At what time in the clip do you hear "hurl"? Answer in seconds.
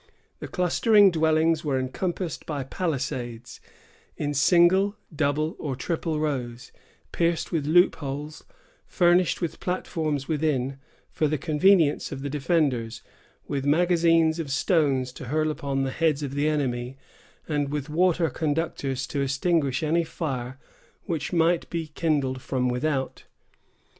15.25-15.51